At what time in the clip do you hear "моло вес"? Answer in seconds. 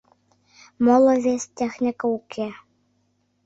0.83-1.43